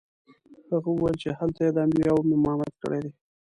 [0.71, 3.11] هغه وویل چې هلته یې د انبیاوو امامت کړی دی.